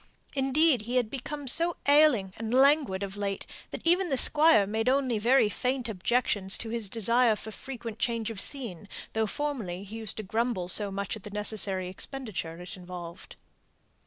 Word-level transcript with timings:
Indeed, 0.33 0.81
he 0.81 0.95
had 0.95 1.11
become 1.11 1.47
so 1.47 1.77
ailing 1.85 2.33
and 2.37 2.51
languid 2.55 3.03
of 3.03 3.15
late, 3.17 3.45
that 3.69 3.85
even 3.85 4.09
the 4.09 4.17
Squire 4.17 4.65
made 4.65 4.89
only 4.89 5.19
very 5.19 5.47
faint 5.47 5.87
objections 5.87 6.57
to 6.57 6.69
his 6.69 6.89
desire 6.89 7.35
for 7.35 7.51
frequent 7.51 7.99
change 7.99 8.31
of 8.31 8.41
scene, 8.41 8.89
though 9.13 9.27
formerly 9.27 9.83
he 9.83 9.97
used 9.97 10.17
to 10.17 10.23
grumble 10.23 10.69
so 10.69 10.89
much 10.89 11.15
at 11.15 11.21
the 11.21 11.29
necessary 11.29 11.87
expenditure 11.87 12.59
it 12.59 12.75
involved. 12.75 13.35